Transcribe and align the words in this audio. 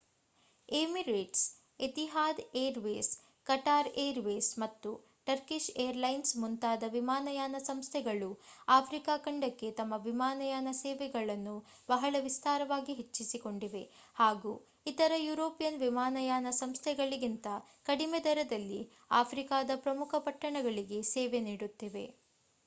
Emirates 0.69 1.43
Etihad 1.79 2.39
airways 2.61 3.09
Qatar 3.47 3.89
airways 4.03 4.49
ಮತ್ತು 4.59 4.91
Turkish 5.27 5.67
airlines 5.83 6.31
ಮುಂತಾದ 6.37 6.87
ವಿಮಾನಯಾನ 6.95 7.59
ಸಂಸ್ಥೆಗಳು 7.67 8.29
ಆಫ್ರಿಕಾ 8.67 9.15
ಖಂಡಕ್ಕೆ 9.25 9.69
ತಮ್ಮ 9.73 9.93
ವಿಮಾನಯಾನ 10.05 10.71
ಸೇವೆಗಳನ್ನು 10.79 11.55
ಬಹಳ 11.89 12.15
ವಿಸ್ತಾರವಾಗಿ 12.23 12.95
ಹೆಚ್ಚಿಸಿಕೊಂಡಿವೆ 12.95 13.83
ಹಾಗೂ 14.17 14.53
ಇತರ 14.85 15.11
ಯುರೋಪಿಯನ್ 15.23 15.79
ವಿಮಾನಯಾನ 15.79 16.51
ಸಂಸ್ಥೆಗಳಿಗಿಂತ 16.59 17.47
ಕಡಿಮೆ 17.85 18.21
ದರಗಳಲ್ಲಿ 18.25 18.81
ಆಫ್ರಿಕಾದ 19.13 19.77
ಪ್ರಮುಖ 19.85 20.15
ಪಟ್ಟಣಗಳಿಗೆ 20.27 21.01
ಸೇವೆ 21.13 21.41
ನೀಡುತ್ತಿವೆ 21.41 22.05